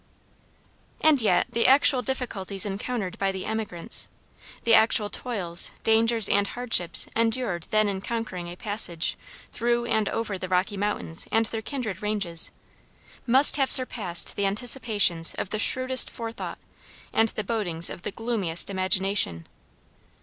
[1.01, 4.07] And yet the actual difficulties encountered by the emigrants,
[4.63, 9.15] the actual toils, dangers, and hardships endured then in conquering a passage
[9.51, 12.49] through and over the Rocky Mountains and their kindred ranges,
[13.27, 16.57] must have surpassed the anticipations of the shrewdest forethought,
[17.13, 19.45] and the bodings of the gloomiest imagination.